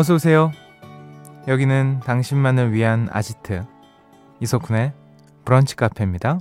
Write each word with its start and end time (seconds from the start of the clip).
어서 0.00 0.14
오세요. 0.14 0.50
여기는 1.46 2.00
당신만을 2.06 2.72
위한 2.72 3.06
아지트 3.12 3.66
이석훈의 4.40 4.94
브런치 5.44 5.76
카페입니다. 5.76 6.38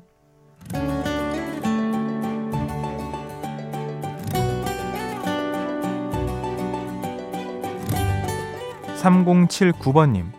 3079번님, 8.95 10.31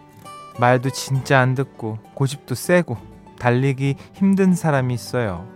말도 0.58 0.88
진짜 0.88 1.40
안 1.40 1.54
듣고, 1.54 1.98
고집도 2.14 2.54
세고, 2.54 2.96
달리기 3.38 3.96
힘든 4.14 4.54
사람이 4.54 4.94
있어요. 4.94 5.46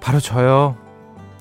바로 0.00 0.18
저요. 0.18 0.76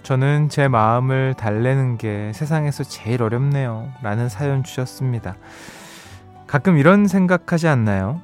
저는 0.04 0.50
제 0.50 0.68
마음을 0.68 1.36
달래는 1.36 1.98
게 1.98 2.32
세상에서 2.34 2.84
제일 2.84 3.22
어렵네요. 3.22 3.92
라는 4.02 4.30
사연 4.30 4.64
주셨습니다. 4.64 5.36
가끔 6.48 6.78
이런 6.78 7.08
생각하지 7.08 7.68
않나요? 7.68 8.22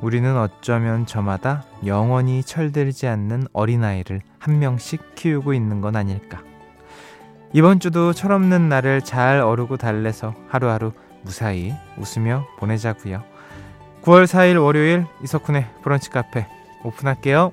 우리는 0.00 0.36
어쩌면 0.36 1.06
저마다 1.06 1.64
영원히 1.84 2.42
철들지 2.42 3.06
않는 3.08 3.48
어린아이를 3.52 4.20
한 4.38 4.58
명씩 4.58 5.14
키우고 5.14 5.54
있는 5.54 5.80
건 5.80 5.96
아닐까. 5.96 6.40
이번 7.52 7.80
주도 7.80 8.12
철없는 8.12 8.68
날을 8.68 9.00
잘 9.02 9.40
어르고 9.40 9.78
달래서 9.78 10.34
하루하루 10.48 10.92
무사히 11.22 11.72
웃으며 11.96 12.46
보내자고요. 12.58 13.24
9월 14.02 14.24
4일 14.24 14.62
월요일 14.62 15.06
이석훈의 15.24 15.66
브런치 15.82 16.10
카페 16.10 16.46
오픈할게요. 16.84 17.52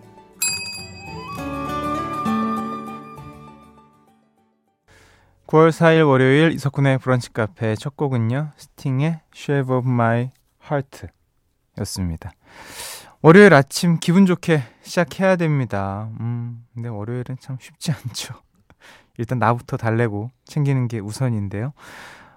9월 5.54 5.70
4일 5.70 6.08
월요일 6.08 6.52
이석훈의 6.54 6.98
브런치 6.98 7.32
카페 7.32 7.76
첫 7.76 7.96
곡은요. 7.96 8.54
스팅의 8.58 9.20
Shape 9.36 9.76
of 9.76 9.88
My 9.88 10.32
Heart 10.64 11.10
였습니다. 11.78 12.32
월요일 13.22 13.54
아침 13.54 14.00
기분 14.00 14.26
좋게 14.26 14.64
시작해야 14.82 15.36
됩니다. 15.36 16.10
음, 16.20 16.66
근데 16.74 16.90
월요일은 16.90 17.38
참 17.40 17.58
쉽지 17.62 17.92
않죠. 17.92 18.34
일단 19.20 19.38
나부터 19.38 19.78
달래고 19.78 20.32
챙기는 20.46 20.88
게 20.88 20.98
우선인데요. 20.98 21.74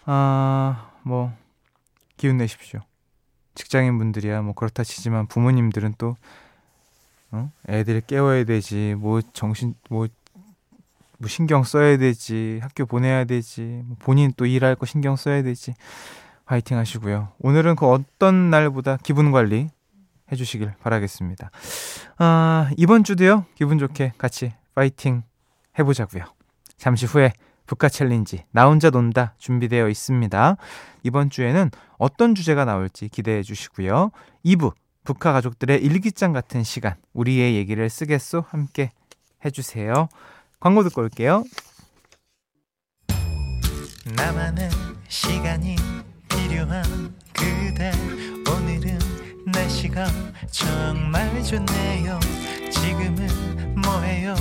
아, 0.05 0.91
뭐 1.03 1.33
기운 2.19 2.37
내십시오. 2.37 2.81
직장인 3.55 3.97
분들이야 3.97 4.42
뭐 4.42 4.53
그렇다 4.53 4.84
치지만 4.84 5.27
부모님들은 5.27 5.94
또 5.97 6.17
어? 7.31 7.50
애들 7.67 8.03
깨워야 8.03 8.44
되지 8.44 8.94
뭐 8.98 9.22
정신 9.33 9.75
뭐, 9.89 10.06
뭐 11.19 11.28
신경 11.28 11.64
써야 11.64 11.97
되지 11.97 12.61
학교 12.62 12.86
보내야 12.86 13.25
되지 13.25 13.83
뭐 13.84 13.97
본인 13.98 14.33
또 14.36 14.47
일할 14.47 14.75
거 14.75 14.86
신경 14.86 15.17
써야 15.17 15.42
되지 15.42 15.75
화이팅 16.45 16.78
하시고요. 16.78 17.33
오늘은 17.39 17.77
그 17.77 17.86
어떤 17.86 18.50
날보다 18.50 18.98
기분 19.03 19.33
관리 19.33 19.69
해주시길 20.31 20.75
바라겠습니다. 20.81 21.50
아, 22.19 22.70
이번 22.77 23.05
주도요, 23.05 23.44
기분 23.55 23.78
좋게 23.78 24.12
같이 24.19 24.53
파이팅 24.75 25.22
해보자고요. 25.78 26.25
잠시 26.77 27.06
후에 27.06 27.33
북카 27.67 27.89
챌린지 27.89 28.44
나 28.53 28.67
혼자 28.67 28.91
논다 28.91 29.34
준비되어 29.39 29.89
있습니다. 29.89 30.56
이번 31.03 31.31
주에는 31.31 31.70
어떤 31.98 32.34
주제가 32.34 32.64
나올지 32.64 33.09
기대해 33.09 33.42
주시고요. 33.42 34.11
2부 34.44 34.72
북카 35.05 35.33
가족들의 35.33 35.83
일기장 35.83 36.33
같은 36.33 36.62
시간 36.62 36.94
우리의 37.12 37.55
얘기를 37.56 37.89
쓰겠소 37.89 38.44
함께 38.48 38.91
해주세요. 39.44 40.09
광고 40.67 40.83
듣고 40.83 41.03
올게요. 41.03 41.45
나만의 44.16 44.69
시간이 45.06 45.77
필요한 46.28 46.82
그대 47.32 47.93
오늘은 48.50 48.99
날씨가 49.47 50.09
정말 50.50 51.41
좋네요. 51.44 52.19
지금은 52.72 53.77
뭐해요? 53.81 54.34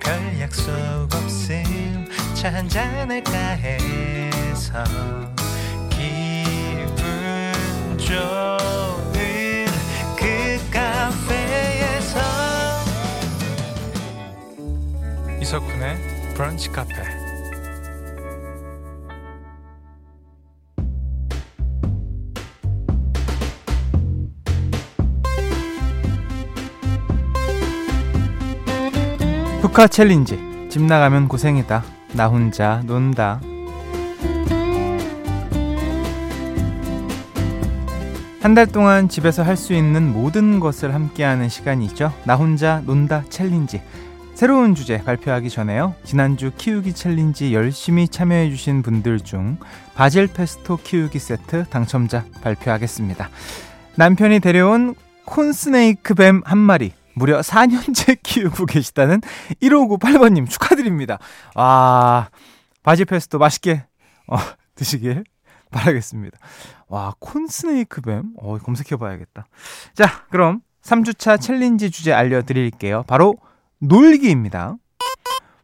별 0.00 0.38
약속 0.38 0.70
없음 1.14 2.06
차 2.34 2.52
한잔 2.52 3.10
할까 3.10 3.38
해서 3.38 4.84
브런치 16.40 16.70
카페. 16.70 16.94
북카 29.60 29.88
챌린지. 29.88 30.38
집 30.70 30.80
나가면 30.80 31.28
고생이다. 31.28 31.84
나 32.14 32.28
혼자 32.28 32.82
논다. 32.86 33.42
한 38.40 38.54
달 38.54 38.66
동안 38.66 39.10
집에서 39.10 39.42
할 39.42 39.58
수 39.58 39.74
있는 39.74 40.10
모든 40.10 40.58
것을 40.58 40.94
함께하는 40.94 41.50
시간이죠. 41.50 42.14
나 42.24 42.36
혼자 42.36 42.80
논다 42.86 43.24
챌린지 43.28 43.82
새로운 44.40 44.74
주제 44.74 44.96
발표하기 45.04 45.50
전에요 45.50 45.94
지난주 46.02 46.50
키우기 46.56 46.94
챌린지 46.94 47.52
열심히 47.52 48.08
참여해주신 48.08 48.80
분들 48.80 49.20
중 49.20 49.58
바질 49.94 50.28
페스토 50.28 50.78
키우기 50.78 51.18
세트 51.18 51.64
당첨자 51.68 52.24
발표하겠습니다 52.40 53.28
남편이 53.96 54.40
데려온 54.40 54.94
corn 55.26 55.65
snake 55.65 56.14
뱀 56.14 56.40
한 56.46 56.56
마리 56.56 56.94
무려 57.12 57.40
4년째 57.40 58.16
키우고 58.24 58.64
계시다는 58.64 59.20
1598번님 59.60 60.48
축하드립니다. 60.48 61.18
와, 61.54 62.30
바질 62.82 63.04
페스토 63.04 63.36
맛있게 63.36 63.84
어, 64.26 64.38
드시길 64.74 65.24
바라겠습니다. 65.70 66.38
와, 66.88 67.12
corn 67.18 67.54
snake 67.54 68.00
뱀? 68.00 68.32
어, 68.38 68.56
검색해 68.56 68.96
봐야겠다. 68.96 69.44
자, 69.92 70.24
그럼 70.30 70.62
3주차 70.82 71.38
챌린지 71.38 71.90
주제 71.90 72.14
알려드릴게요. 72.14 73.02
바로 73.06 73.36
놀기입니다. 73.80 74.76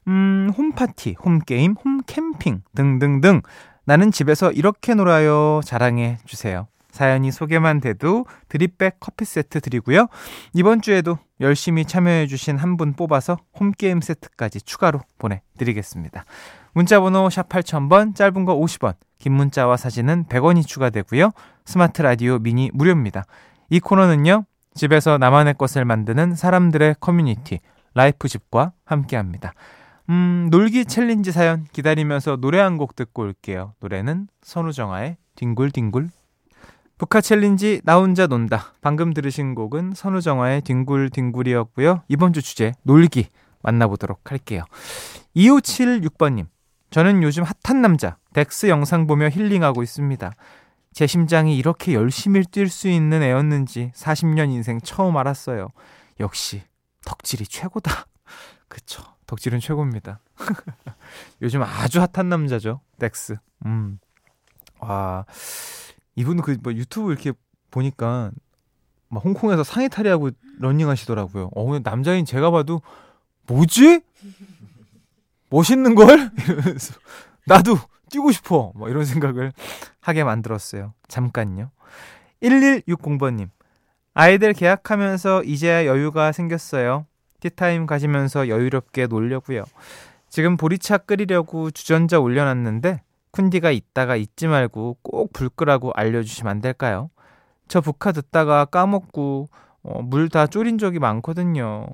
음, 0.08 0.50
홈파티, 0.56 1.16
홈게임, 1.22 1.74
홈캠핑 1.82 2.62
등등등. 2.74 3.42
나는 3.84 4.10
집에서 4.10 4.50
이렇게 4.52 4.94
놀아요. 4.94 5.60
자랑해 5.64 6.18
주세요. 6.24 6.66
사연이 6.90 7.30
소개만 7.30 7.80
돼도 7.80 8.24
드립백 8.48 8.96
커피 9.00 9.26
세트 9.26 9.60
드리고요. 9.60 10.06
이번 10.54 10.80
주에도 10.80 11.18
열심히 11.40 11.84
참여해 11.84 12.26
주신 12.26 12.56
한 12.56 12.76
분 12.78 12.94
뽑아서 12.94 13.36
홈게임 13.60 14.00
세트까지 14.00 14.62
추가로 14.62 15.00
보내드리겠습니다. 15.18 16.24
문자번호 16.72 17.28
샵 17.28 17.48
8000번, 17.50 18.14
짧은 18.14 18.44
거 18.46 18.56
50원, 18.56 18.94
긴 19.18 19.34
문자와 19.34 19.76
사진은 19.76 20.24
100원이 20.28 20.66
추가되고요. 20.66 21.32
스마트 21.66 22.00
라디오 22.00 22.38
미니 22.38 22.70
무료입니다. 22.72 23.24
이 23.68 23.78
코너는요, 23.80 24.44
집에서 24.74 25.18
나만의 25.18 25.54
것을 25.58 25.84
만드는 25.84 26.34
사람들의 26.34 26.96
커뮤니티, 27.00 27.60
라이프집과 27.96 28.72
함께 28.84 29.16
합니다. 29.16 29.52
음, 30.08 30.48
놀기 30.50 30.84
챌린지 30.84 31.32
사연 31.32 31.64
기다리면서 31.72 32.36
노래 32.36 32.60
한 32.60 32.76
곡 32.78 32.94
듣고 32.94 33.22
올게요. 33.22 33.74
노래는 33.80 34.28
선우정아의 34.42 35.16
뒹굴뒹굴 35.34 36.10
북카 36.98 37.20
챌린지 37.20 37.80
나 37.84 37.96
혼자 37.98 38.26
논다. 38.26 38.72
방금 38.80 39.12
들으신 39.12 39.54
곡은 39.54 39.92
선우정아의 39.94 40.62
뒹굴뒹굴이었고요. 40.62 42.02
이번 42.08 42.32
주 42.32 42.40
주제 42.42 42.72
놀기 42.84 43.28
만나보도록 43.62 44.30
할게요. 44.30 44.62
2576번님. 45.34 46.46
저는 46.90 47.22
요즘 47.22 47.42
핫한 47.42 47.82
남자 47.82 48.16
덱스 48.32 48.68
영상 48.68 49.06
보며 49.06 49.28
힐링하고 49.28 49.82
있습니다. 49.82 50.32
제 50.92 51.06
심장이 51.06 51.58
이렇게 51.58 51.92
열심히 51.94 52.40
뛸 52.42 52.68
수 52.68 52.88
있는 52.88 53.22
애였는지 53.22 53.90
40년 53.94 54.50
인생 54.52 54.80
처음 54.80 55.16
알았어요. 55.16 55.68
역시 56.20 56.62
덕질이 57.06 57.46
최고다. 57.46 58.06
그쵸. 58.68 59.02
덕질은 59.26 59.60
최고입니다. 59.60 60.20
요즘 61.40 61.62
아주 61.62 62.00
핫한 62.00 62.28
남자죠. 62.28 62.80
덱스. 62.98 63.36
음. 63.64 63.98
와. 64.78 65.24
이분은 66.16 66.42
그뭐 66.42 66.74
유튜브 66.74 67.12
이렇게 67.12 67.32
보니까 67.70 68.30
막 69.08 69.24
홍콩에서 69.24 69.64
상의 69.64 69.88
탈의하고 69.88 70.30
러닝 70.58 70.88
하시더라고요. 70.88 71.50
어, 71.54 71.78
남자인 71.80 72.24
제가 72.24 72.50
봐도 72.50 72.82
뭐지? 73.46 74.02
멋있는 75.50 75.94
걸? 75.94 76.30
이러면서 76.48 76.94
나도 77.46 77.78
뛰고 78.10 78.32
싶어. 78.32 78.72
뭐 78.74 78.88
이런 78.88 79.04
생각을 79.04 79.52
하게 80.00 80.24
만들었어요. 80.24 80.94
잠깐요. 81.08 81.70
1160번님. 82.42 83.50
아이들 84.18 84.54
계약하면서 84.54 85.42
이제야 85.44 85.84
여유가 85.84 86.32
생겼어요. 86.32 87.04
티타임 87.40 87.84
가지면서 87.84 88.48
여유롭게 88.48 89.08
놀려고요. 89.08 89.62
지금 90.30 90.56
보리차 90.56 90.96
끓이려고 90.96 91.70
주전자 91.70 92.18
올려놨는데 92.18 93.02
쿤디가 93.32 93.74
있다가 93.74 94.16
잊지 94.16 94.46
말고 94.48 94.96
꼭 95.02 95.32
불 95.34 95.50
끄라고 95.50 95.92
알려주시면 95.94 96.50
안 96.50 96.60
될까요? 96.62 97.10
저 97.68 97.82
북카 97.82 98.12
듣다가 98.12 98.64
까먹고 98.64 99.50
어, 99.82 100.00
물 100.02 100.30
다 100.30 100.46
졸인 100.46 100.78
적이 100.78 100.98
많거든요. 100.98 101.86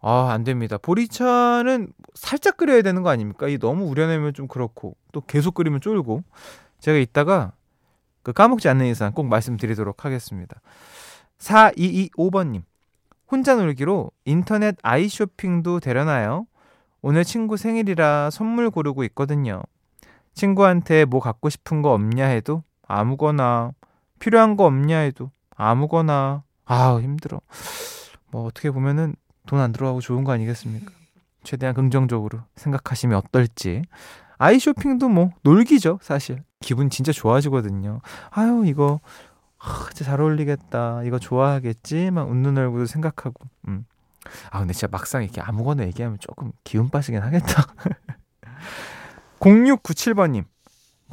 아, 0.00 0.30
안 0.32 0.44
됩니다. 0.44 0.78
보리차는 0.78 1.92
살짝 2.14 2.56
끓여야 2.56 2.80
되는 2.80 3.02
거 3.02 3.10
아닙니까? 3.10 3.48
이 3.48 3.58
너무 3.58 3.84
우려내면 3.84 4.32
좀 4.32 4.48
그렇고 4.48 4.96
또 5.12 5.20
계속 5.20 5.52
끓이면 5.54 5.82
쫄고 5.82 6.22
제가 6.78 6.96
이따가 6.96 7.52
그 8.22 8.32
까먹지 8.32 8.66
않는 8.70 8.86
이상 8.86 9.12
꼭 9.12 9.26
말씀드리도록 9.26 10.06
하겠습니다. 10.06 10.58
4225번님 11.40 12.62
혼자 13.30 13.54
놀기로 13.54 14.10
인터넷 14.24 14.76
아이쇼핑도 14.82 15.80
되려나요? 15.80 16.46
오늘 17.02 17.24
친구 17.24 17.56
생일이라 17.56 18.30
선물 18.30 18.70
고르고 18.70 19.04
있거든요. 19.04 19.62
친구한테 20.34 21.04
뭐 21.04 21.20
갖고 21.20 21.48
싶은 21.48 21.82
거 21.82 21.92
없냐 21.92 22.26
해도 22.26 22.62
아무거나 22.86 23.72
필요한 24.18 24.56
거 24.56 24.64
없냐 24.64 24.98
해도 24.98 25.30
아무거나 25.56 26.42
아 26.66 26.98
힘들어. 27.00 27.40
뭐 28.30 28.44
어떻게 28.46 28.70
보면은 28.70 29.14
돈 29.46 29.58
안 29.60 29.72
들어가고 29.72 30.00
좋은 30.00 30.22
거 30.24 30.32
아니겠습니까? 30.32 30.92
최대한 31.42 31.74
긍정적으로 31.74 32.40
생각하시면 32.56 33.16
어떨지. 33.16 33.82
아이 34.38 34.58
쇼핑도 34.58 35.08
뭐 35.08 35.30
놀기죠, 35.42 35.98
사실. 36.02 36.42
기분 36.60 36.90
진짜 36.90 37.10
좋아지거든요. 37.12 38.00
아유, 38.30 38.62
이거 38.66 39.00
아, 39.62 39.86
진짜 39.92 40.04
잘 40.10 40.20
어울리겠다. 40.20 41.02
이거 41.04 41.18
좋아하겠지? 41.18 42.10
막 42.10 42.28
웃는 42.30 42.56
얼굴도 42.56 42.86
생각하고. 42.86 43.44
음. 43.68 43.84
아, 44.50 44.58
근데 44.60 44.72
진짜 44.72 44.88
막상 44.90 45.22
이렇게 45.22 45.40
아무거나 45.40 45.84
얘기하면 45.84 46.18
조금 46.18 46.52
기운 46.64 46.88
빠지긴 46.88 47.20
하겠다. 47.22 47.66
0697번님. 49.40 50.44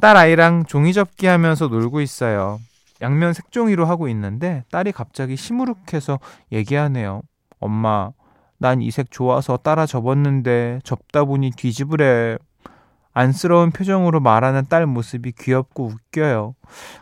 딸 0.00 0.16
아이랑 0.16 0.64
종이 0.64 0.92
접기 0.92 1.26
하면서 1.26 1.66
놀고 1.68 2.00
있어요. 2.00 2.60
양면 3.02 3.32
색종이로 3.32 3.84
하고 3.86 4.08
있는데 4.08 4.64
딸이 4.70 4.92
갑자기 4.92 5.36
시무룩해서 5.36 6.18
얘기하네요. 6.52 7.22
엄마, 7.60 8.10
난 8.58 8.80
이 8.82 8.90
색 8.90 9.10
좋아서 9.10 9.56
따라 9.56 9.86
접었는데 9.86 10.80
접다 10.84 11.24
보니 11.24 11.52
뒤집으래. 11.56 12.38
안쓰러운 13.12 13.70
표정으로 13.72 14.20
말하는 14.20 14.66
딸 14.68 14.86
모습이 14.86 15.32
귀엽고 15.32 15.86
웃겨요. 15.86 16.54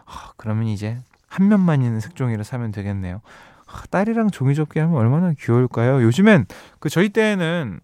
아, 0.07 0.33
그러면 0.37 0.67
이제 0.69 0.99
한 1.27 1.49
면만 1.49 1.83
있는 1.83 2.01
색종이를 2.01 2.45
사면 2.45 2.73
되겠네요. 2.73 3.21
아, 3.67 3.83
딸이랑 3.91 4.31
종이 4.31 4.55
접기 4.55 4.79
하면 4.79 4.97
얼마나 4.97 5.33
귀여울까요? 5.39 6.03
요즘엔 6.03 6.47
그 6.79 6.89
저희 6.89 7.09
때에는 7.09 7.81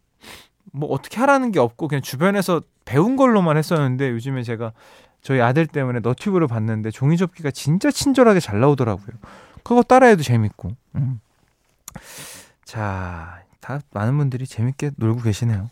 뭐 0.73 0.91
어떻게 0.91 1.19
하라는 1.21 1.53
게 1.53 1.59
없고 1.59 1.89
그냥 1.89 2.03
주변에서 2.03 2.63
배운 2.85 3.17
걸로만 3.17 3.57
했었는데 3.57 4.11
요즘에 4.11 4.43
제가 4.43 4.73
저희 5.21 5.41
아들 5.41 5.67
때문에 5.67 6.01
너튜브를 6.01 6.47
봤는데 6.47 6.91
종이 6.91 7.17
접기가 7.17 7.51
진짜 7.51 7.91
친절하게 7.91 8.41
잘 8.41 8.61
나오더라고요. 8.61 9.17
그거 9.63 9.83
따라해도 9.83 10.23
재밌고. 10.23 10.71
음. 10.97 11.21
자, 12.65 13.43
다 13.61 13.81
많은 13.93 14.17
분들이 14.19 14.47
재밌게 14.47 14.93
놀고 14.97 15.23
계시네요. 15.23 15.71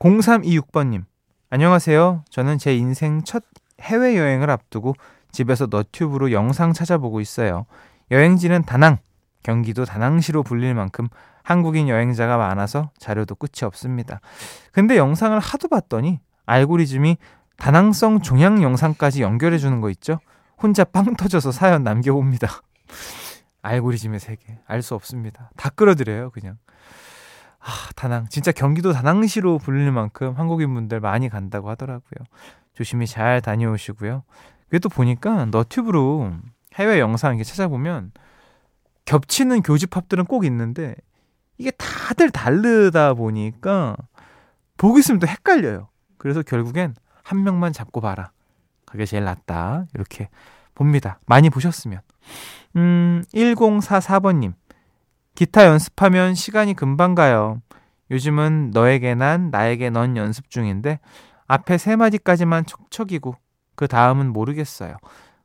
0326번님, 0.00 1.04
안녕하세요. 1.50 2.24
저는 2.28 2.58
제 2.58 2.74
인생 2.74 3.22
첫 3.22 3.44
해외여행을 3.80 4.50
앞두고 4.50 4.94
집에서 5.32 5.66
너튜브로 5.70 6.30
영상 6.32 6.72
찾아보고 6.72 7.20
있어요. 7.20 7.66
여행지는 8.10 8.62
다낭, 8.64 8.98
경기도 9.42 9.84
다낭시로 9.84 10.42
불릴 10.42 10.74
만큼 10.74 11.08
한국인 11.42 11.88
여행자가 11.88 12.36
많아서 12.36 12.90
자료도 12.98 13.34
끝이 13.34 13.64
없습니다. 13.66 14.20
근데 14.70 14.96
영상을 14.96 15.38
하도 15.38 15.68
봤더니 15.68 16.20
알고리즘이 16.46 17.16
다낭성 17.56 18.20
종양 18.22 18.62
영상까지 18.62 19.22
연결해 19.22 19.58
주는 19.58 19.80
거 19.80 19.90
있죠? 19.90 20.18
혼자 20.62 20.84
빵 20.84 21.16
터져서 21.16 21.50
사연 21.52 21.82
남겨봅니다. 21.82 22.48
알고리즘의 23.62 24.20
세계 24.20 24.58
알 24.66 24.82
수 24.82 24.94
없습니다. 24.94 25.50
다 25.56 25.70
끌어들여요 25.70 26.30
그냥. 26.30 26.58
아 27.60 27.66
다낭 27.94 28.26
진짜 28.28 28.50
경기도 28.50 28.92
다낭시로 28.92 29.58
불릴 29.58 29.92
만큼 29.92 30.34
한국인 30.36 30.74
분들 30.74 31.00
많이 31.00 31.28
간다고 31.28 31.70
하더라고요. 31.70 32.26
조심히 32.74 33.06
잘 33.06 33.40
다녀오시고요. 33.40 34.24
그래도 34.72 34.88
보니까 34.88 35.44
너튜브로 35.50 36.32
해외 36.76 36.98
영상 36.98 37.34
이렇게 37.34 37.44
찾아보면 37.44 38.10
겹치는 39.04 39.60
교집합들은 39.60 40.24
꼭 40.24 40.46
있는데 40.46 40.94
이게 41.58 41.70
다들 41.72 42.30
다르다 42.30 43.12
보니까 43.12 43.94
보고 44.78 44.98
있으면 44.98 45.18
또 45.18 45.26
헷갈려요. 45.26 45.90
그래서 46.16 46.40
결국엔 46.40 46.94
한 47.22 47.42
명만 47.44 47.74
잡고 47.74 48.00
봐라. 48.00 48.32
그게 48.86 49.04
제일 49.04 49.24
낫다. 49.24 49.88
이렇게 49.92 50.30
봅니다. 50.74 51.20
많이 51.26 51.50
보셨으면. 51.50 52.00
음, 52.76 53.22
1044번님. 53.34 54.54
기타 55.34 55.66
연습하면 55.66 56.34
시간이 56.34 56.72
금방 56.72 57.14
가요. 57.14 57.60
요즘은 58.10 58.70
너에게 58.72 59.14
난, 59.14 59.50
나에게 59.50 59.90
넌 59.90 60.16
연습 60.16 60.48
중인데, 60.48 60.98
앞에 61.46 61.76
세 61.76 61.94
마디까지만 61.94 62.64
척척이고, 62.64 63.36
그 63.82 63.88
다음은 63.88 64.32
모르겠어요. 64.32 64.96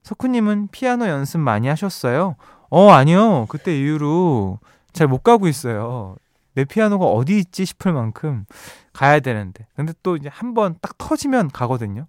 석훈님은 0.03 0.67
피아노 0.71 1.07
연습 1.07 1.39
많이 1.39 1.67
하셨어요? 1.67 2.35
어, 2.69 2.91
아니요. 2.91 3.47
그때 3.49 3.75
이후로 3.75 4.59
잘 4.93 5.07
못 5.07 5.23
가고 5.23 5.47
있어요. 5.47 6.15
내 6.53 6.63
피아노가 6.63 7.05
어디 7.07 7.39
있지 7.39 7.65
싶을 7.65 7.93
만큼 7.93 8.45
가야 8.93 9.19
되는데. 9.21 9.65
근데 9.75 9.91
또 10.03 10.15
이제 10.17 10.29
한 10.31 10.53
번 10.53 10.75
딱 10.79 10.99
터지면 10.99 11.49
가거든요. 11.49 12.05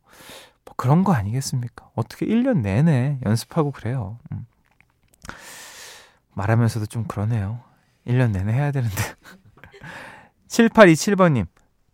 뭐 0.67 0.75
그런 0.77 1.03
거 1.03 1.15
아니겠습니까? 1.15 1.89
어떻게 1.95 2.27
1년 2.27 2.59
내내 2.61 3.21
연습하고 3.25 3.71
그래요. 3.71 4.19
음. 4.31 4.45
말하면서도 6.35 6.85
좀 6.87 7.05
그러네요. 7.05 7.61
1년 8.07 8.33
내내 8.33 8.53
해야 8.53 8.71
되는데. 8.71 8.95
7827번님. 10.49 11.47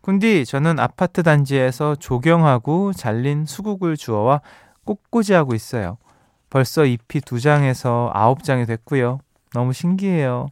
군디, 0.05 0.45
저는 0.45 0.79
아파트 0.81 1.23
단지에서 1.23 1.95
조경하고 1.95 2.93
잘린 2.93 3.47
수국을 3.47 3.97
주워와 3.97 4.43
꽃꽂이하고 4.85 5.55
있어요. 5.55 5.97
벌써 6.51 6.85
잎이 6.85 7.23
두 7.25 7.41
장에서 7.41 8.11
아홉 8.12 8.45
장이 8.45 8.67
됐고요. 8.67 9.21
너무 9.55 9.73
신기해요. 9.73 10.49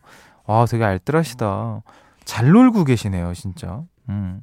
와, 0.46 0.64
되게 0.64 0.84
알뜰하시다. 0.84 1.82
잘 2.24 2.50
놀고 2.50 2.84
계시네요, 2.84 3.34
진짜. 3.34 3.82
음, 4.08 4.40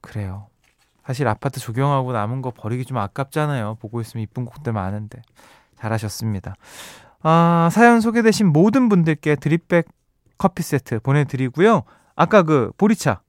그래요. 0.00 0.48
사실 1.06 1.28
아파트 1.28 1.60
조경하고 1.60 2.12
남은 2.12 2.42
거 2.42 2.50
버리기 2.50 2.86
좀 2.86 2.98
아깝잖아요. 2.98 3.76
보고 3.80 4.00
있으면 4.00 4.24
이쁜 4.24 4.46
곡들 4.46 4.72
많은데. 4.72 5.22
잘하셨습니다. 5.78 6.56
아, 7.22 7.68
사연 7.70 8.00
소개되신 8.00 8.48
모든 8.48 8.88
분들께 8.88 9.36
드립백 9.36 9.86
커피 10.38 10.64
세트 10.64 10.98
보내드리고요. 10.98 11.84
아까 12.16 12.42
그 12.42 12.72
보리차 12.78 13.20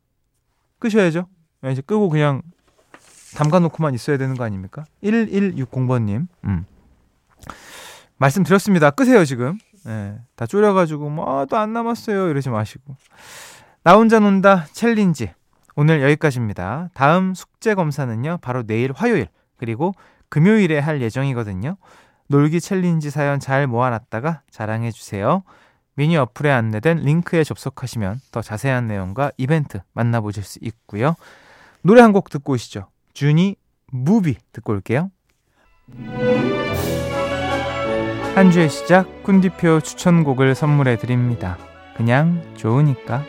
끄셔야죠. 0.80 1.28
네, 1.62 1.72
이제 1.72 1.82
끄고 1.82 2.10
그냥 2.10 2.42
담가 3.36 3.60
놓고만 3.60 3.94
있어야 3.94 4.18
되는 4.18 4.36
거 4.36 4.44
아닙니까? 4.44 4.86
1160번님. 5.04 6.28
음. 6.46 6.66
말씀드렸습니다. 8.18 8.92
끄세요, 8.92 9.26
지금. 9.26 9.58
네, 9.86 10.18
다 10.36 10.46
졸여가지고, 10.46 11.10
뭐, 11.10 11.42
아, 11.42 11.46
또안 11.46 11.74
남았어요. 11.74 12.30
이러지 12.30 12.50
마시고. 12.50 12.96
나 13.84 13.96
혼자 13.96 14.20
논다 14.20 14.66
챌린지. 14.72 15.32
오늘 15.76 16.02
여기까지입니다. 16.02 16.90
다음 16.94 17.34
숙제 17.34 17.76
검사는요, 17.76 18.40
바로 18.42 18.64
내일 18.64 18.94
화요일, 18.94 19.28
그리고 19.58 19.94
금요일에 20.30 20.80
할 20.80 21.02
예정이거든요. 21.02 21.78
놀기 22.28 22.60
챌린지 22.60 23.10
사연 23.12 23.40
잘 23.40 23.68
모아놨다가 23.68 24.42
자랑해주세요. 24.50 25.44
미니 25.96 26.18
어플에 26.18 26.52
안내된 26.52 26.98
링크에 27.00 27.44
접속하시면 27.44 28.20
더 28.32 28.42
자세한 28.42 28.88
내용과 28.88 29.32
이벤트 29.38 29.80
만나보실 29.94 30.44
수 30.44 30.60
있고요. 30.62 31.16
노래 31.82 32.02
한 32.02 32.12
곡 32.12 32.30
듣고 32.30 32.54
오시죠. 32.54 32.88
주니 33.14 33.56
MOVIE 33.92 34.36
듣고 34.52 34.74
올게요. 34.74 35.10
한 38.36 38.52
주의 38.52 38.70
시작 38.70 39.24
쿤디표 39.24 39.82
추천곡을 39.84 40.56
선물해 40.56 40.98
드립니다. 40.98 41.58
그냥 41.96 42.44
좋으니까. 42.56 43.24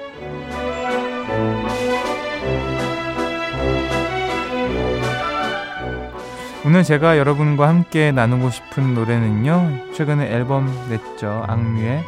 오늘 6.64 6.82
제가 6.82 7.16
여러분과 7.16 7.68
함께 7.68 8.10
나누고 8.10 8.50
싶은 8.50 8.94
노래는요. 8.94 9.92
최근에 9.94 10.32
앨범 10.32 10.66
냈죠. 10.90 11.44
악뮤의 11.46 12.02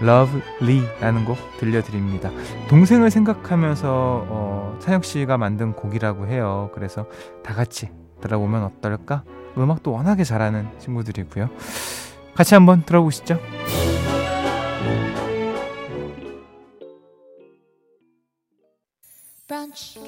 Lovely라는 0.00 1.24
곡 1.24 1.36
들려드립니다. 1.58 2.30
동생을 2.68 3.10
생각하면서 3.10 4.26
어, 4.28 4.78
찬혁 4.80 5.04
씨가 5.04 5.36
만든 5.38 5.72
곡이라고 5.74 6.26
해요. 6.26 6.70
그래서 6.74 7.06
다 7.44 7.54
같이 7.54 7.90
들어보면 8.20 8.64
어떨까? 8.64 9.24
음악도 9.56 9.92
워낙에 9.92 10.24
잘하는 10.24 10.68
친구들이고요. 10.78 11.50
같이 12.34 12.54
한번 12.54 12.84
들어보시죠. 12.84 13.38
브런치, 19.46 20.00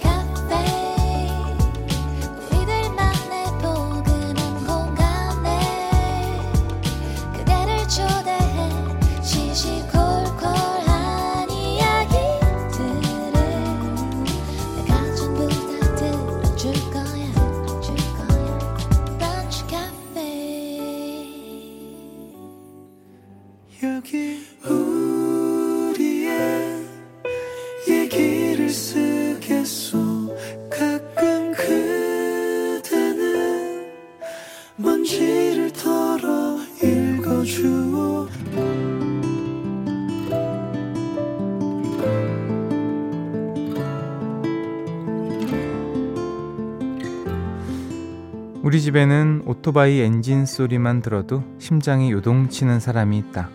우리 48.75 48.81
집에는 48.81 49.45
오토바이 49.47 50.01
엔진 50.01 50.47
소리만 50.47 51.01
들어도 51.01 51.45
심장이 51.61 52.11
요동치는 52.11 52.81
사람이 52.81 53.17
있다. 53.19 53.49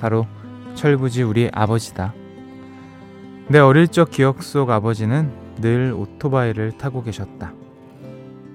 바로 0.00 0.26
철부지 0.74 1.22
우리 1.22 1.48
아버지다. 1.52 2.12
내 3.46 3.60
어릴 3.60 3.86
적 3.86 4.10
기억 4.10 4.42
속 4.42 4.70
아버지는 4.70 5.30
늘 5.60 5.94
오토바이를 5.96 6.78
타고 6.78 7.04
계셨다. 7.04 7.52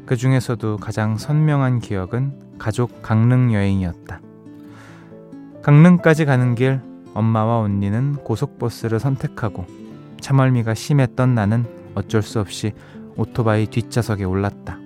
그 0.06 0.18
중에서도 0.18 0.76
가장 0.76 1.18
선명한 1.18 1.80
기억은 1.80 2.58
가족 2.58 3.02
강릉 3.02 3.54
여행이었다. 3.54 4.20
강릉까지 5.62 6.26
가는 6.26 6.56
길 6.56 6.82
엄마와 7.14 7.60
언니는 7.60 8.16
고속버스를 8.16 9.00
선택하고 9.00 9.66
차멀미가 10.20 10.74
심했던 10.74 11.36
나는 11.36 11.64
어쩔 11.96 12.22
수 12.22 12.42
없이 12.42 12.74
오토바이 13.16 13.68
뒷좌석에 13.68 14.26
올랐다. 14.26 14.84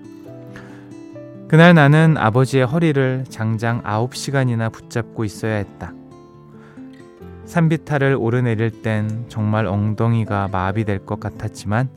그날 1.49 1.73
나는 1.73 2.15
아버지의 2.15 2.63
허리를 2.67 3.25
장장 3.27 3.81
9시간이나 3.81 4.71
붙잡고 4.71 5.23
있어야 5.23 5.55
했다. 5.55 5.93
산비탈을 7.45 8.15
오르내릴 8.19 8.83
땐 8.83 9.25
정말 9.29 9.65
엉덩이가 9.65 10.49
마비될 10.49 11.07
것 11.07 11.19
같았지만 11.19 11.89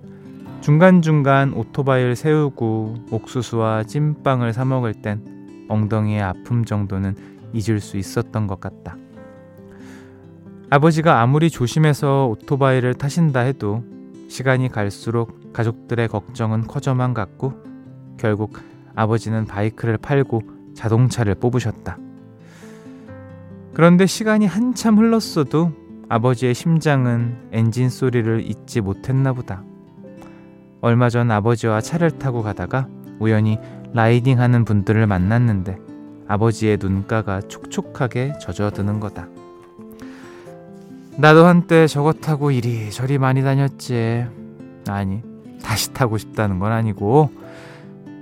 중간중간 0.62 1.52
오토바이를 1.52 2.16
세우고 2.16 2.94
옥수수와 3.10 3.84
찐빵을 3.84 4.54
사 4.54 4.64
먹을 4.64 4.94
땐 4.94 5.66
엉덩이의 5.68 6.22
아픔 6.22 6.64
정도는 6.64 7.14
잊을 7.52 7.80
수 7.80 7.98
있었던 7.98 8.46
것 8.46 8.58
같다. 8.58 8.96
아버지가 10.70 11.20
아무리 11.20 11.50
조심해서 11.50 12.26
오토바이를 12.28 12.94
타신다 12.94 13.40
해도 13.40 13.84
시간이 14.28 14.70
갈수록 14.70 15.52
가족들의 15.52 16.08
걱정은 16.08 16.66
커져만 16.66 17.12
갔고 17.12 17.52
결국 18.16 18.71
아버지는 18.94 19.44
바이크를 19.44 19.98
팔고 19.98 20.42
자동차를 20.74 21.34
뽑으셨다. 21.36 21.98
그런데 23.74 24.06
시간이 24.06 24.46
한참 24.46 24.98
흘렀어도 24.98 25.72
아버지의 26.08 26.54
심장은 26.54 27.48
엔진 27.52 27.88
소리를 27.88 28.42
잊지 28.44 28.80
못했나 28.80 29.32
보다. 29.32 29.62
얼마 30.80 31.08
전 31.08 31.30
아버지와 31.30 31.80
차를 31.80 32.10
타고 32.18 32.42
가다가 32.42 32.88
우연히 33.18 33.58
라이딩하는 33.94 34.64
분들을 34.64 35.06
만났는데 35.06 35.78
아버지의 36.28 36.78
눈가가 36.80 37.40
촉촉하게 37.42 38.34
젖어드는 38.40 39.00
거다. 39.00 39.28
나도 41.18 41.44
한때 41.44 41.86
저것 41.86 42.20
타고 42.20 42.50
이리저리 42.50 43.18
많이 43.18 43.42
다녔지. 43.42 44.26
아니, 44.88 45.22
다시 45.62 45.92
타고 45.92 46.16
싶다는 46.16 46.58
건 46.58 46.72
아니고, 46.72 47.30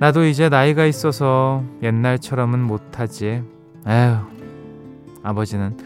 나도 0.01 0.25
이제 0.25 0.49
나이가 0.49 0.87
있어서 0.87 1.63
옛날처럼은 1.83 2.59
못하지. 2.59 3.45
에휴, 3.87 4.17
아버지는 5.23 5.77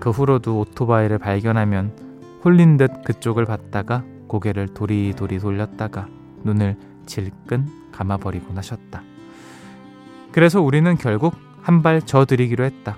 그 0.00 0.08
후로도 0.08 0.60
오토바이를 0.60 1.18
발견하면 1.18 1.92
홀린 2.42 2.78
듯 2.78 3.04
그쪽을 3.04 3.44
봤다가 3.44 4.04
고개를 4.26 4.68
도리도리 4.68 5.38
돌렸다가 5.38 6.08
눈을 6.44 6.78
질끈 7.04 7.66
감아버리고 7.92 8.54
나셨다. 8.54 9.02
그래서 10.32 10.62
우리는 10.62 10.96
결국 10.96 11.34
한발 11.60 12.00
저드리기로 12.00 12.64
했다. 12.64 12.96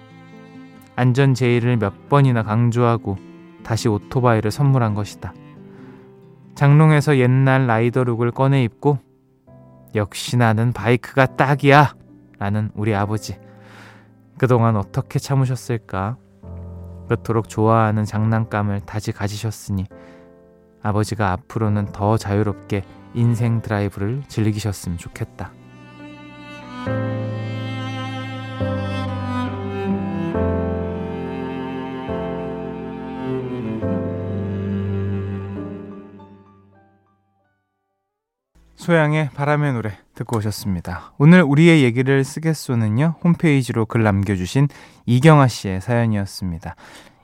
안전 0.94 1.34
제의를 1.34 1.78
몇 1.78 2.08
번이나 2.08 2.44
강조하고 2.44 3.18
다시 3.64 3.88
오토바이를 3.88 4.52
선물한 4.52 4.94
것이다. 4.94 5.34
장롱에서 6.54 7.18
옛날 7.18 7.66
라이더룩을 7.66 8.30
꺼내 8.30 8.62
입고 8.62 9.09
역시 9.94 10.36
나는 10.36 10.72
바이크가 10.72 11.36
딱이야 11.36 11.94
라는 12.38 12.70
우리 12.74 12.94
아버지. 12.94 13.38
그동안 14.38 14.76
어떻게 14.76 15.18
참으셨을까? 15.18 16.16
그토록 17.08 17.48
좋아하는 17.48 18.04
장난감을 18.04 18.80
다시 18.80 19.12
가지셨으니 19.12 19.86
아버지가 20.82 21.32
앞으로는 21.32 21.92
더 21.92 22.16
자유롭게 22.16 22.84
인생 23.14 23.60
드라이브를 23.60 24.22
즐기셨으면 24.28 24.96
좋겠다. 24.96 25.52
소양의 38.80 39.28
바람의 39.34 39.74
노래 39.74 39.92
듣고 40.14 40.38
오셨습니다. 40.38 41.12
오늘 41.18 41.42
우리의 41.42 41.82
얘기를 41.82 42.24
쓰겠소는요, 42.24 43.16
홈페이지로 43.22 43.84
글 43.84 44.02
남겨주신 44.02 44.68
이경아 45.04 45.48
씨의 45.48 45.82
사연이었습니다. 45.82 46.76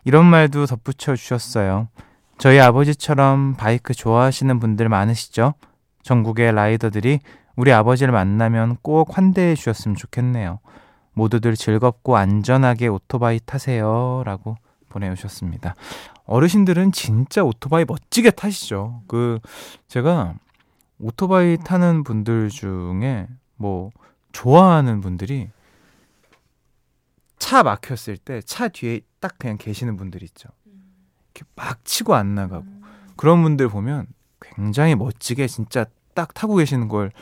이런 0.05 0.27
말도 0.27 0.67
덧붙여 0.67 1.17
주셨어요. 1.17 1.89
저희 2.37 2.61
아버지처럼 2.61 3.55
바이크 3.55 3.95
좋아하시는 3.95 4.61
분들 4.61 4.91
많으시죠? 4.91 5.55
전국의 6.03 6.53
라이더들이 6.53 7.21
우리 7.57 7.73
아버지를 7.73 8.13
만나면 8.13 8.77
꼭 8.83 9.17
환대해 9.17 9.55
주셨으면 9.55 9.97
좋겠네요. 9.97 10.59
모두들 11.15 11.57
즐겁고 11.57 12.19
안전하게 12.19 12.89
오토바이 12.89 13.41
타세요. 13.47 14.23
라고 14.27 14.57
보내주셨습니다. 14.91 15.75
어르신들은 16.27 16.93
진짜 16.93 17.43
오토바이 17.43 17.87
멋지게 17.87 18.33
타시죠. 18.33 19.01
그, 19.09 19.39
제가 19.89 20.35
오토바이 20.99 21.59
타는 21.59 22.05
분들 22.05 22.49
중에 22.49 23.29
뭐 23.57 23.91
좋아하는 24.33 25.00
분들이 25.00 25.50
차 27.38 27.62
막혔을 27.62 28.17
때 28.17 28.41
차 28.43 28.69
뒤에 28.69 29.00
딱 29.21 29.38
그냥 29.38 29.57
계시는 29.59 29.97
분들 29.97 30.23
있죠. 30.25 30.49
이렇게 31.35 31.49
막 31.55 31.85
치고 31.85 32.15
안 32.15 32.35
나가고 32.35 32.65
그런 33.17 33.43
분들 33.43 33.69
보면 33.69 34.07
굉장히 34.41 34.95
멋지게 34.95 35.47
진짜 35.47 35.87
딱 36.15 36.33
타고 36.35 36.57
계시는 36.57 36.88
걸 36.88 37.12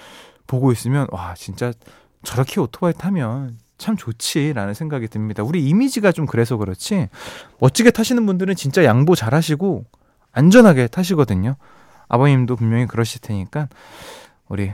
보고 0.46 0.70
있으면 0.72 1.06
와 1.10 1.34
진짜 1.34 1.72
저렇게 2.22 2.60
오토바이 2.60 2.92
타면 2.92 3.58
참 3.76 3.96
좋지라는 3.96 4.72
생각이 4.72 5.08
듭니다. 5.08 5.42
우리 5.42 5.64
이미지가 5.68 6.12
좀 6.12 6.26
그래서 6.26 6.56
그렇지 6.56 7.08
멋지게 7.58 7.90
타시는 7.90 8.24
분들은 8.24 8.54
진짜 8.54 8.84
양보 8.84 9.14
잘하시고 9.14 9.84
안전하게 10.32 10.86
타시거든요. 10.88 11.56
아버님도 12.08 12.56
분명히 12.56 12.86
그러실 12.86 13.20
테니까 13.20 13.68
우리 14.48 14.72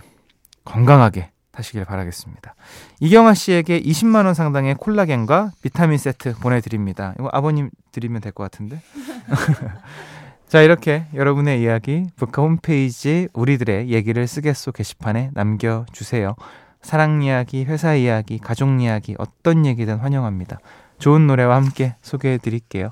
건강하게 0.65 1.31
타시길 1.53 1.85
바라겠습니다. 1.85 2.55
이경아 3.01 3.35
씨에게 3.35 3.81
20만 3.81 4.25
원 4.25 4.35
상당의 4.35 4.75
콜라겐과 4.77 5.51
비타민 5.63 5.99
세트 5.99 6.35
보내드립니다. 6.37 7.15
이거 7.19 7.29
아버님 7.33 7.71
드리면 7.93 8.21
될 8.21 8.33
것 8.33 8.45
같은데. 8.45 8.81
자 10.49 10.63
이렇게 10.63 11.07
여러분의 11.15 11.61
이야기 11.63 12.07
북카 12.17 12.43
홈페이지 12.43 13.29
우리들의 13.35 13.89
얘기를 13.91 14.27
쓰겠소 14.27 14.73
게시판에 14.73 15.31
남겨주세요. 15.35 16.35
사랑 16.83 17.23
이야기, 17.23 17.65
회사 17.65 17.95
이야기, 17.95 18.39
가족 18.39 18.81
이야기 18.81 19.15
어떤 19.19 19.67
얘기든 19.67 19.99
환영합니다. 19.99 20.59
좋은 20.99 21.27
노래와 21.27 21.57
함께 21.57 21.95
소개해 22.03 22.39
드릴게요. 22.39 22.91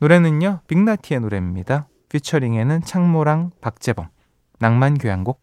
노래는요 0.00 0.60
빅나티의 0.68 1.20
노래입니다. 1.20 1.86
피처링에는 2.12 2.82
창모랑 2.82 3.52
박재범, 3.62 4.08
낭만 4.58 4.98
교향곡. 4.98 5.40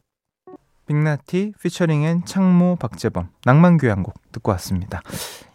빅나티 0.85 1.53
피처링엔 1.59 2.25
창모 2.25 2.75
박재범, 2.75 3.29
낭만 3.43 3.79
교향곡 3.79 4.13
듣고 4.31 4.51
왔습니다. 4.51 5.01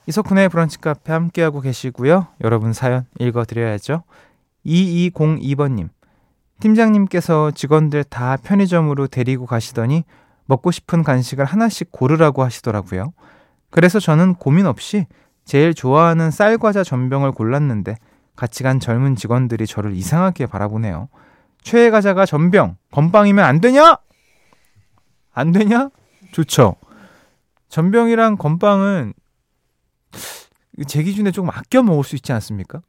이석훈의 0.09 0.49
브런치 0.49 0.81
카페 0.81 1.13
함께하고 1.13 1.61
계시고요. 1.61 2.27
여러분 2.43 2.73
사연 2.73 3.07
읽어드려야죠. 3.21 4.03
2202번님. 4.67 5.89
팀장님께서 6.59 7.53
직원들 7.53 8.03
다 8.03 8.37
편의점으로 8.37 9.07
데리고 9.07 9.47
가시더니 9.47 10.03
먹고 10.47 10.73
싶은 10.73 11.05
간식을 11.05 11.45
하나씩 11.45 11.93
고르라고 11.93 12.43
하시더라고요. 12.43 13.13
그래서 13.71 14.01
저는 14.01 14.35
고민 14.35 14.67
없이 14.67 15.07
제일 15.45 15.75
좋아하는 15.75 16.33
쌀과자 16.33 16.83
전병을 16.83 17.31
골랐는데 17.33 17.99
같이 18.37 18.63
간 18.63 18.81
젊은 18.81 19.17
직원들이 19.17 19.67
저를 19.67 19.95
이상하게 19.95 20.47
바라보네요. 20.47 21.09
최애 21.63 21.91
과자가 21.91 22.27
전병, 22.27 22.77
건빵이면 22.91 23.45
안 23.45 23.61
되냐? 23.61 23.99
안 25.33 25.53
되냐? 25.53 25.91
좋죠. 26.33 26.77
전병이랑 27.69 28.37
건빵은 28.37 29.15
제 30.87 31.03
기준에 31.03 31.31
조금 31.31 31.51
아껴 31.51 31.83
먹을 31.83 32.05
수 32.05 32.17
있지 32.17 32.33
않습니까? 32.33 32.83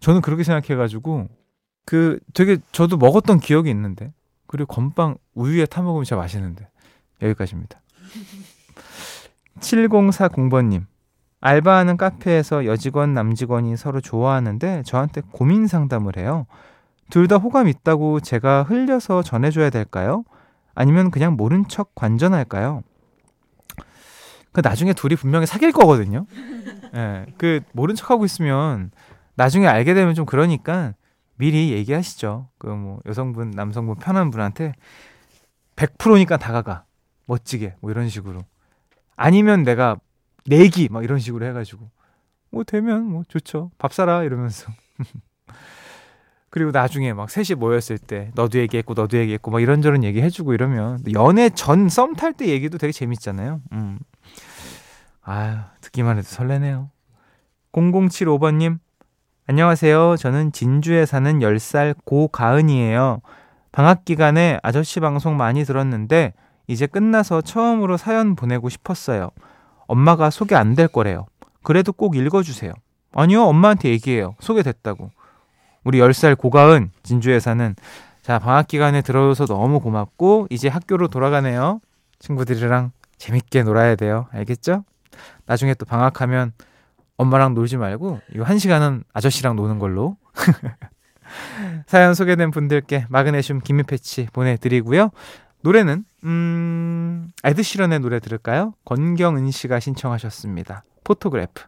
저는 0.00 0.20
그렇게 0.20 0.44
생각해가지고 0.44 1.28
그 1.86 2.20
되게 2.34 2.58
저도 2.72 2.96
먹었던 2.96 3.40
기억이 3.40 3.70
있는데 3.70 4.12
그리고 4.46 4.72
건빵 4.72 5.16
우유에 5.34 5.66
타 5.66 5.82
먹으면 5.82 6.04
진짜 6.04 6.16
맛있는데 6.16 6.68
여기까지입니다. 7.22 7.80
7040번님 9.60 10.86
알바하는 11.40 11.96
카페에서 11.96 12.66
여직원, 12.66 13.14
남직원이 13.14 13.76
서로 13.76 14.00
좋아하는데 14.00 14.82
저한테 14.84 15.22
고민 15.32 15.66
상담을 15.66 16.16
해요. 16.16 16.46
둘 17.10 17.26
다 17.28 17.36
호감 17.36 17.66
있다고 17.68 18.20
제가 18.20 18.62
흘려서 18.62 19.22
전해줘야 19.22 19.70
될까요? 19.70 20.24
아니면 20.74 21.10
그냥 21.10 21.34
모른 21.36 21.66
척 21.66 21.94
관전할까요? 21.94 22.82
그 24.52 24.60
나중에 24.62 24.92
둘이 24.92 25.16
분명히 25.16 25.46
사귈 25.46 25.72
거거든요. 25.72 26.26
예, 26.94 27.26
그 27.38 27.60
모른 27.72 27.94
척하고 27.94 28.24
있으면 28.24 28.90
나중에 29.34 29.66
알게 29.66 29.94
되면 29.94 30.14
좀 30.14 30.26
그러니까 30.26 30.94
미리 31.36 31.72
얘기하시죠. 31.72 32.48
그 32.58 32.66
뭐 32.68 33.00
여성분, 33.06 33.50
남성분 33.52 33.96
편한 33.96 34.30
분한테 34.30 34.74
100%니까 35.76 36.36
다가가. 36.36 36.84
멋지게. 37.26 37.76
뭐 37.80 37.90
이런 37.90 38.08
식으로. 38.08 38.40
아니면 39.16 39.62
내가 39.62 39.96
내기 40.50 40.88
막 40.90 41.04
이런 41.04 41.18
식으로 41.18 41.46
해가지고 41.46 41.88
뭐 42.50 42.64
되면 42.64 43.04
뭐 43.04 43.22
좋죠. 43.28 43.70
밥 43.78 43.92
사라 43.94 44.22
이러면서. 44.24 44.70
그리고 46.50 46.72
나중에 46.72 47.12
막 47.12 47.30
셋이 47.30 47.56
모였을 47.56 47.96
때 47.96 48.32
너도 48.34 48.58
얘기했고 48.58 48.94
너도 48.94 49.16
얘기했고 49.18 49.52
막 49.52 49.60
이런저런 49.62 50.02
얘기 50.02 50.20
해주고 50.20 50.52
이러면 50.52 50.98
연애 51.12 51.48
전 51.50 51.86
썸 51.88 52.14
탈 52.16 52.32
때 52.32 52.48
얘기도 52.48 52.76
되게 52.76 52.92
재밌잖아요. 52.92 53.60
음. 53.72 53.98
아유 55.22 55.58
듣기만 55.80 56.18
해도 56.18 56.26
설레네요. 56.26 56.90
0075번님 57.72 58.78
안녕하세요. 59.46 60.16
저는 60.16 60.50
진주에 60.52 61.06
사는 61.06 61.38
10살 61.38 61.94
고가은이에요. 62.04 63.20
방학 63.70 64.04
기간에 64.04 64.58
아저씨 64.64 64.98
방송 64.98 65.36
많이 65.36 65.64
들었는데 65.64 66.34
이제 66.66 66.86
끝나서 66.88 67.42
처음으로 67.42 67.96
사연 67.96 68.34
보내고 68.34 68.68
싶었어요. 68.68 69.30
엄마가 69.90 70.30
소개 70.30 70.54
안 70.54 70.74
될 70.74 70.86
거래요. 70.88 71.26
그래도 71.62 71.92
꼭 71.92 72.16
읽어주세요. 72.16 72.72
아니요, 73.12 73.42
엄마한테 73.44 73.88
얘기해요. 73.90 74.36
소개됐다고. 74.40 75.10
우리 75.82 75.98
10살 75.98 76.38
고가은 76.38 76.90
진주에 77.02 77.40
사는 77.40 77.74
자 78.22 78.38
방학 78.38 78.68
기간에 78.68 79.02
들어줘서 79.02 79.46
너무 79.52 79.80
고맙고 79.80 80.46
이제 80.50 80.68
학교로 80.68 81.08
돌아가네요. 81.08 81.80
친구들이랑 82.20 82.92
재밌게 83.18 83.64
놀아야 83.64 83.96
돼요. 83.96 84.26
알겠죠? 84.30 84.84
나중에 85.46 85.74
또 85.74 85.84
방학하면 85.86 86.52
엄마랑 87.16 87.54
놀지 87.54 87.76
말고 87.76 88.20
이거 88.34 88.44
한 88.44 88.58
시간은 88.58 89.02
아저씨랑 89.12 89.56
노는 89.56 89.78
걸로. 89.78 90.16
사연 91.86 92.14
소개된 92.14 92.50
분들께 92.50 93.06
마그네슘 93.08 93.60
기미 93.60 93.82
패치 93.82 94.28
보내드리고요. 94.32 95.10
노래는 95.62 96.04
음 96.24 97.30
에드시런의 97.44 98.00
노래 98.00 98.18
들을까요? 98.20 98.72
권경은 98.84 99.50
씨가 99.50 99.80
신청하셨습니다. 99.80 100.84
Photograph. 101.04 101.64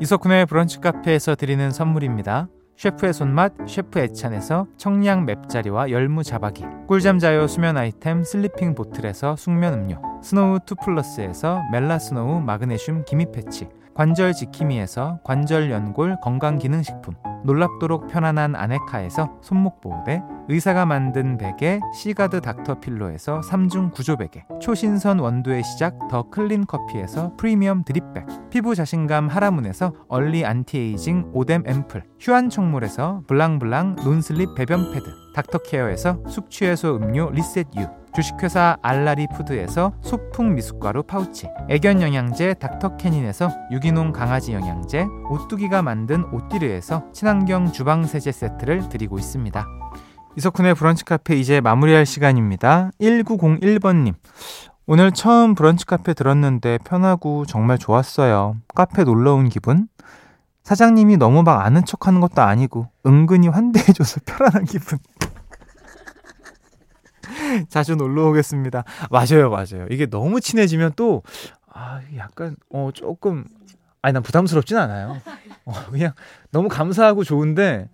이석훈의 0.00 0.46
브런치 0.46 0.80
카페에서 0.80 1.34
드리는 1.34 1.70
선물입니다. 1.70 2.48
셰프의 2.76 3.14
손맛 3.14 3.54
셰프 3.66 3.98
애찬에서 3.98 4.66
청량 4.76 5.24
맵자리와 5.24 5.90
열무 5.90 6.22
자박이 6.22 6.62
꿀잠 6.86 7.18
자요 7.18 7.46
수면 7.46 7.78
아이템 7.78 8.22
슬리핑 8.22 8.74
보틀에서 8.74 9.34
숙면 9.36 9.72
음료 9.72 10.02
스노우 10.22 10.58
투플러스에서 10.66 11.62
멜라스노우 11.72 12.40
마그네슘 12.40 13.04
기미 13.06 13.24
패치 13.32 13.68
관절 13.96 14.34
지킴이에서 14.34 15.20
관절 15.24 15.70
연골 15.70 16.18
건강기능식품 16.20 17.14
놀랍도록 17.44 18.08
편안한 18.08 18.54
아네카에서 18.54 19.38
손목 19.40 19.80
보호대 19.80 20.22
의사가 20.48 20.84
만든 20.84 21.38
베개 21.38 21.80
시가드 21.94 22.42
닥터필로에서 22.42 23.40
3중 23.40 23.92
구조 23.94 24.18
베개 24.18 24.44
초신선 24.60 25.18
원두의 25.18 25.62
시작 25.64 25.96
더 26.10 26.28
클린 26.28 26.66
커피에서 26.66 27.32
프리미엄 27.38 27.84
drip 27.84 28.08
bag 28.08 28.26
피부 28.50 28.74
자신감 28.74 29.28
하라문에서 29.28 29.94
early 30.08 30.44
anti-aging 30.44 31.30
오뎀 31.32 31.62
앰플 31.66 32.02
휴안 32.20 32.50
청물에서 32.50 33.22
블랑블랑 33.26 33.96
non-slip 34.04 34.54
배변 34.54 34.92
패드 34.92 35.06
닥터케어에서 35.34 36.22
숙취해소 36.28 36.96
음료 36.96 37.30
리셋 37.30 37.68
유 37.78 37.86
주식회사 38.16 38.78
알라리 38.80 39.26
푸드에서 39.36 39.92
소풍 40.00 40.54
미숫가루 40.54 41.02
파우치 41.02 41.50
애견 41.68 42.00
영양제 42.00 42.54
닥터캐닌에서 42.54 43.50
유기농 43.70 44.12
강아지 44.12 44.54
영양제 44.54 45.06
오뚜기가 45.28 45.82
만든 45.82 46.24
오띠르에서 46.32 47.12
친환경 47.12 47.72
주방 47.72 48.06
세제 48.06 48.32
세트를 48.32 48.88
드리고 48.88 49.18
있습니다. 49.18 49.66
이석훈의 50.38 50.74
브런치 50.76 51.04
카페 51.04 51.36
이제 51.36 51.60
마무리할 51.60 52.06
시간입니다. 52.06 52.90
1901번님. 53.02 54.14
오늘 54.86 55.12
처음 55.12 55.54
브런치 55.54 55.84
카페 55.84 56.14
들었는데 56.14 56.78
편하고 56.84 57.44
정말 57.44 57.76
좋았어요. 57.76 58.56
카페 58.74 59.04
놀러 59.04 59.34
온 59.34 59.50
기분? 59.50 59.88
사장님이 60.62 61.18
너무 61.18 61.42
막 61.42 61.66
아는 61.66 61.84
척 61.84 62.06
하는 62.06 62.22
것도 62.22 62.40
아니고 62.40 62.88
은근히 63.04 63.48
환대해줘서 63.48 64.20
편안한 64.24 64.64
기분. 64.64 64.98
자주 67.68 67.96
놀러 67.96 68.28
오겠습니다. 68.28 68.84
맞아요, 69.10 69.50
맞아요. 69.50 69.86
이게 69.90 70.06
너무 70.06 70.40
친해지면 70.40 70.92
또, 70.96 71.22
아, 71.72 72.00
약간, 72.16 72.56
어, 72.70 72.90
조금, 72.94 73.44
아니, 74.02 74.12
난 74.14 74.22
부담스럽진 74.22 74.76
않아요. 74.76 75.20
어, 75.64 75.72
그냥 75.90 76.12
너무 76.50 76.68
감사하고 76.68 77.24
좋은데, 77.24 77.88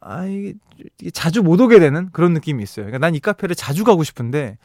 아, 0.00 0.24
이게, 0.26 0.54
이게 1.00 1.10
자주 1.10 1.42
못 1.42 1.60
오게 1.60 1.78
되는 1.78 2.10
그런 2.12 2.32
느낌이 2.34 2.62
있어요. 2.62 2.86
그러니까 2.86 2.98
난 3.06 3.14
이 3.14 3.20
카페를 3.20 3.54
자주 3.56 3.84
가고 3.84 4.04
싶은데, 4.04 4.58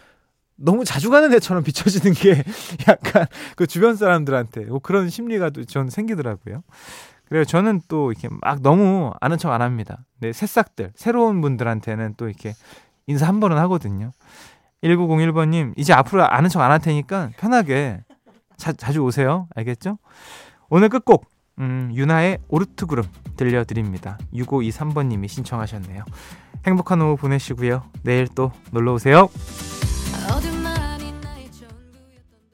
너무 0.55 0.85
자주 0.85 1.09
가는 1.09 1.33
애처럼 1.33 1.63
비춰지는 1.63 2.13
게 2.13 2.43
약간 2.87 3.25
그 3.55 3.65
주변 3.67 3.95
사람들한테 3.95 4.65
뭐 4.65 4.79
그런 4.79 5.09
심리가 5.09 5.49
전 5.67 5.89
생기더라고요. 5.89 6.63
그래요. 7.27 7.45
저는 7.45 7.81
또 7.87 8.11
이렇게 8.11 8.29
막 8.41 8.61
너무 8.61 9.11
아는 9.19 9.37
척 9.39 9.51
안 9.51 9.61
합니다. 9.63 10.05
네, 10.19 10.31
새싹들, 10.31 10.91
새로운 10.95 11.41
분들한테는 11.41 12.13
또 12.17 12.27
이렇게 12.27 12.53
인사 13.07 13.27
한 13.27 13.39
번은 13.39 13.57
하거든요. 13.59 14.11
1901번님, 14.83 15.73
이제 15.77 15.93
앞으로 15.93 16.25
아는 16.27 16.49
척 16.49 16.61
안 16.61 16.71
할 16.71 16.79
테니까 16.79 17.31
편하게 17.37 18.01
자, 18.57 18.71
자주 18.73 19.01
오세요. 19.01 19.47
알겠죠? 19.55 19.97
오늘 20.69 20.89
끝곡, 20.89 21.25
음, 21.59 21.91
유나의 21.93 22.39
오르트그룹 22.47 23.07
들려드립니다. 23.35 24.17
6523번님이 24.33 25.27
신청하셨네요. 25.27 26.03
행복한 26.65 27.01
오후 27.01 27.15
보내시고요. 27.17 27.83
내일 28.03 28.27
또 28.27 28.51
놀러 28.71 28.93
오세요. 28.93 29.29